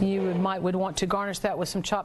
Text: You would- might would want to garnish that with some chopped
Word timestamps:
You 0.00 0.22
would- 0.22 0.40
might 0.40 0.62
would 0.62 0.76
want 0.76 0.96
to 0.98 1.06
garnish 1.06 1.40
that 1.40 1.58
with 1.58 1.68
some 1.68 1.82
chopped 1.82 1.96